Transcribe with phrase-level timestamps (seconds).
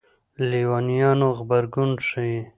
[0.49, 2.39] لېونیانو غبرګون ښيي.